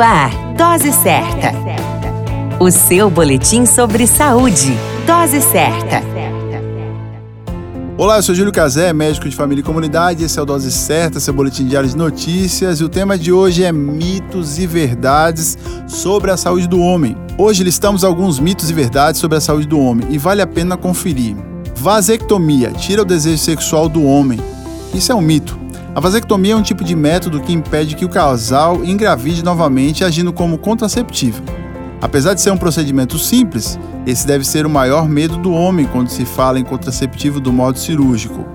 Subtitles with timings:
[0.00, 1.52] Ar, Dose Certa.
[2.58, 4.72] O seu boletim sobre saúde.
[5.06, 6.02] Dose Certa.
[7.98, 10.24] Olá, eu sou Júlio Cazé, médico de família e comunidade.
[10.24, 12.80] Esse é o Dose Certa, seu boletim diário de notícias.
[12.80, 17.14] E o tema de hoje é mitos e verdades sobre a saúde do homem.
[17.36, 20.78] Hoje listamos alguns mitos e verdades sobre a saúde do homem e vale a pena
[20.78, 21.36] conferir.
[21.76, 24.40] Vasectomia tira o desejo sexual do homem.
[24.94, 25.60] Isso é um mito.
[25.92, 30.32] A vasectomia é um tipo de método que impede que o casal engravide novamente agindo
[30.32, 31.42] como contraceptivo.
[32.00, 36.08] Apesar de ser um procedimento simples, esse deve ser o maior medo do homem quando
[36.08, 38.46] se fala em contraceptivo do modo cirúrgico.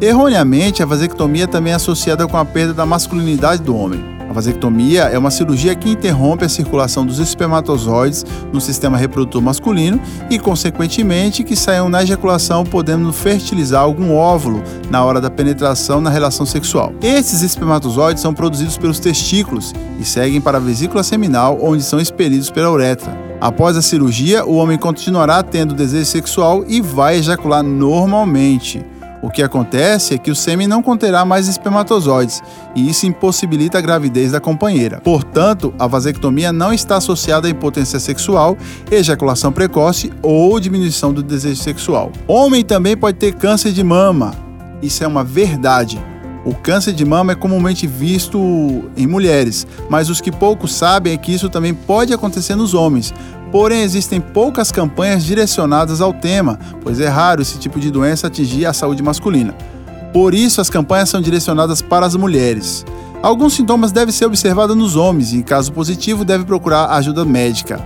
[0.00, 4.19] Erroneamente, a vasectomia também é associada com a perda da masculinidade do homem.
[4.30, 10.00] A vasectomia é uma cirurgia que interrompe a circulação dos espermatozoides no sistema reprodutor masculino
[10.30, 16.10] e, consequentemente, que saiam na ejaculação, podendo fertilizar algum óvulo na hora da penetração na
[16.10, 16.92] relação sexual.
[17.02, 22.50] Esses espermatozoides são produzidos pelos testículos e seguem para a vesícula seminal, onde são expelidos
[22.50, 23.12] pela uretra.
[23.40, 28.80] Após a cirurgia, o homem continuará tendo desejo sexual e vai ejacular normalmente.
[29.22, 32.42] O que acontece é que o sêmen não conterá mais espermatozoides
[32.74, 35.00] e isso impossibilita a gravidez da companheira.
[35.00, 38.56] Portanto, a vasectomia não está associada à impotência sexual,
[38.90, 42.10] ejaculação precoce ou diminuição do desejo sexual.
[42.26, 44.32] Homem também pode ter câncer de mama.
[44.80, 46.00] Isso é uma verdade.
[46.42, 48.38] O câncer de mama é comumente visto
[48.96, 53.12] em mulheres, mas os que pouco sabem é que isso também pode acontecer nos homens.
[53.50, 58.64] Porém, existem poucas campanhas direcionadas ao tema, pois é raro esse tipo de doença atingir
[58.66, 59.54] a saúde masculina.
[60.12, 62.84] Por isso, as campanhas são direcionadas para as mulheres.
[63.22, 67.80] Alguns sintomas devem ser observados nos homens e, em caso positivo, deve procurar ajuda médica,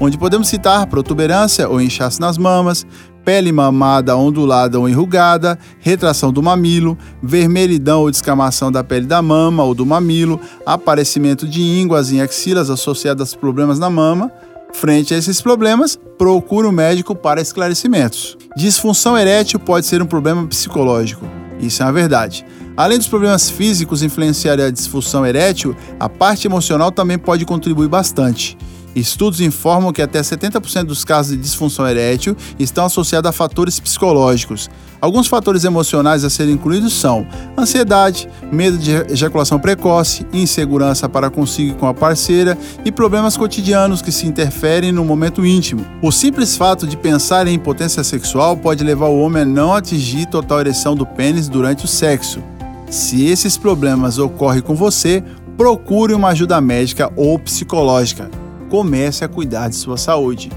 [0.00, 2.84] onde podemos citar protuberância ou inchaço nas mamas,
[3.24, 9.62] pele mamada ondulada ou enrugada, retração do mamilo, vermelhidão ou descamação da pele da mama
[9.62, 14.30] ou do mamilo, aparecimento de ínguas em axilas associadas a problemas na mama.
[14.74, 18.36] Frente a esses problemas, procure um médico para esclarecimentos.
[18.56, 21.24] Disfunção erétil pode ser um problema psicológico.
[21.60, 22.44] Isso é uma verdade.
[22.76, 28.58] Além dos problemas físicos influenciarem a disfunção erétil, a parte emocional também pode contribuir bastante.
[28.94, 34.70] Estudos informam que até 70% dos casos de disfunção erétil estão associados a fatores psicológicos.
[35.00, 37.26] Alguns fatores emocionais a serem incluídos são
[37.58, 44.12] ansiedade, medo de ejaculação precoce, insegurança para consigo com a parceira e problemas cotidianos que
[44.12, 45.84] se interferem no momento íntimo.
[46.00, 50.26] O simples fato de pensar em impotência sexual pode levar o homem a não atingir
[50.26, 52.40] total ereção do pênis durante o sexo.
[52.88, 55.22] Se esses problemas ocorrem com você,
[55.56, 58.30] procure uma ajuda médica ou psicológica
[58.74, 60.50] comece a cuidar de sua saúde.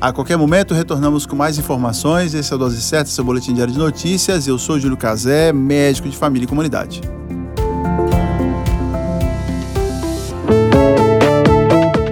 [0.00, 2.34] A qualquer momento retornamos com mais informações.
[2.34, 4.48] Esse é o Dose Certa, seu boletim diário de notícias.
[4.48, 7.00] Eu sou Júlio Cazé, médico de família e comunidade.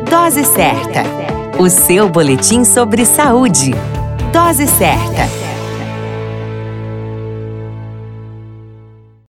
[0.08, 1.02] Dose Certa,
[1.58, 3.72] o seu boletim sobre saúde.
[4.32, 5.49] Dose Certa.